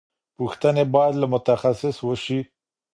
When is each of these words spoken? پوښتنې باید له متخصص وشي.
پوښتنې 0.37 0.83
باید 0.93 1.13
له 1.21 1.27
متخصص 1.33 1.95
وشي. 2.07 2.39